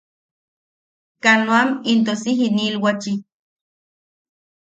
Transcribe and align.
Kanoam 1.23 1.69
into 1.91 2.13
si 2.21 2.31
jinilwachi. 2.39 3.13